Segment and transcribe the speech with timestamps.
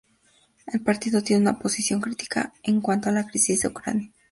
[0.65, 4.11] El partido tiene una posición crítica en cuanto a la crisis de Ucrania.